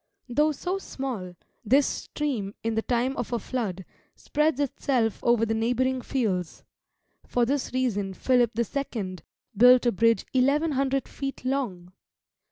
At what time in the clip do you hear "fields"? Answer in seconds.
6.01-6.63